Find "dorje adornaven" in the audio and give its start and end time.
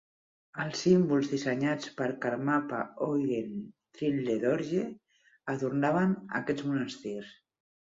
4.47-6.19